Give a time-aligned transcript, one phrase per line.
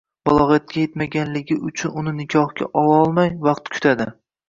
[0.27, 4.15] balog’atga yetmaganligi uchun uni nikohga ololmay, vaqt kutadi.